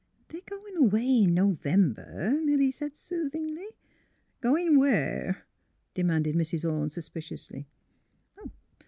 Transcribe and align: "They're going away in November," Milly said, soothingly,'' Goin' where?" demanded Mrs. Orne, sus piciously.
"They're 0.29 0.41
going 0.49 0.77
away 0.77 1.23
in 1.25 1.35
November," 1.35 2.31
Milly 2.43 2.71
said, 2.71 2.97
soothingly,'' 2.97 3.67
Goin' 4.41 4.79
where?" 4.79 5.45
demanded 5.93 6.33
Mrs. 6.35 6.67
Orne, 6.67 6.89
sus 6.89 7.07
piciously. 7.07 7.67